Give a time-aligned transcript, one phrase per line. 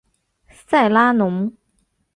[0.49, 1.55] 塞拉农。